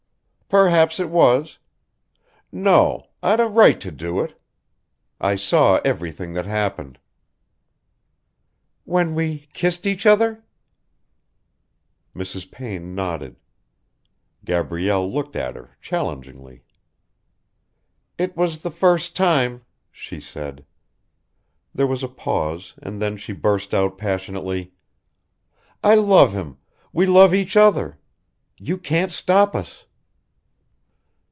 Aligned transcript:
"Perhaps 0.53 0.99
it 0.99 1.09
was. 1.09 1.59
No... 2.51 3.07
I'd 3.23 3.39
a 3.39 3.45
right 3.47 3.79
to 3.79 3.89
do 3.89 4.19
it. 4.19 4.37
I 5.17 5.35
saw 5.35 5.79
everything 5.85 6.33
that 6.33 6.45
happened." 6.45 6.99
"When 8.83 9.15
we 9.15 9.47
kissed 9.53 9.87
each 9.87 10.05
other?" 10.05 10.43
Mrs. 12.13 12.51
Payne 12.51 12.93
nodded. 12.93 13.37
Gabrielle 14.43 15.09
looked 15.09 15.37
at 15.37 15.55
her 15.55 15.77
challengingly. 15.79 16.65
"It 18.17 18.35
was 18.35 18.59
the 18.59 18.71
first 18.71 19.15
time," 19.15 19.63
she 19.89 20.19
said. 20.19 20.65
There 21.73 21.87
was 21.87 22.03
a 22.03 22.09
pause 22.09 22.73
and 22.83 23.01
then 23.01 23.15
she 23.15 23.31
burst 23.31 23.73
out 23.73 23.97
passionately. 23.97 24.73
"I 25.81 25.95
love 25.95 26.33
him... 26.33 26.57
we 26.91 27.05
love 27.05 27.33
each 27.33 27.55
other. 27.55 27.99
You 28.57 28.77
can't 28.77 29.13
stop 29.13 29.55
us!" 29.55 29.85